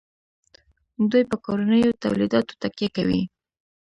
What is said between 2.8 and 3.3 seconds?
کوي.